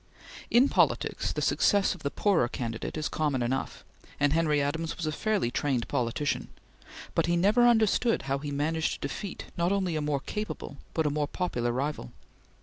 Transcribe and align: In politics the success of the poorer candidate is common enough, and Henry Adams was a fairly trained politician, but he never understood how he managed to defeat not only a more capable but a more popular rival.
In 0.49 0.67
politics 0.67 1.31
the 1.31 1.43
success 1.43 1.93
of 1.93 2.01
the 2.01 2.09
poorer 2.09 2.47
candidate 2.47 2.97
is 2.97 3.07
common 3.07 3.43
enough, 3.43 3.85
and 4.19 4.33
Henry 4.33 4.59
Adams 4.59 4.97
was 4.97 5.05
a 5.05 5.11
fairly 5.11 5.51
trained 5.51 5.87
politician, 5.87 6.47
but 7.13 7.27
he 7.27 7.37
never 7.37 7.67
understood 7.67 8.23
how 8.23 8.39
he 8.39 8.49
managed 8.49 8.93
to 8.95 9.07
defeat 9.07 9.45
not 9.57 9.71
only 9.71 9.95
a 9.95 10.01
more 10.01 10.21
capable 10.21 10.77
but 10.95 11.05
a 11.05 11.11
more 11.11 11.27
popular 11.27 11.71
rival. 11.71 12.11